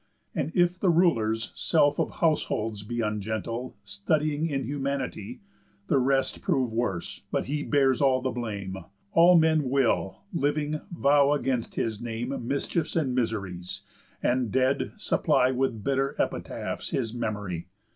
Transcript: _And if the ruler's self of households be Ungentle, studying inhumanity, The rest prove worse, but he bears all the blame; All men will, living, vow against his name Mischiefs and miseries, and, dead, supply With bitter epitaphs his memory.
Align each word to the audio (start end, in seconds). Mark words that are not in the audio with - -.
_And 0.33 0.51
if 0.55 0.79
the 0.79 0.89
ruler's 0.89 1.51
self 1.53 1.99
of 1.99 2.09
households 2.09 2.81
be 2.81 3.01
Ungentle, 3.01 3.75
studying 3.83 4.47
inhumanity, 4.47 5.41
The 5.89 5.99
rest 5.99 6.41
prove 6.41 6.73
worse, 6.73 7.21
but 7.29 7.45
he 7.45 7.61
bears 7.61 8.01
all 8.01 8.19
the 8.19 8.31
blame; 8.31 8.75
All 9.11 9.37
men 9.37 9.69
will, 9.69 10.23
living, 10.33 10.81
vow 10.91 11.33
against 11.33 11.75
his 11.75 12.01
name 12.01 12.29
Mischiefs 12.47 12.95
and 12.95 13.13
miseries, 13.13 13.81
and, 14.23 14.51
dead, 14.51 14.93
supply 14.97 15.51
With 15.51 15.83
bitter 15.83 16.15
epitaphs 16.17 16.89
his 16.89 17.13
memory. 17.13 17.67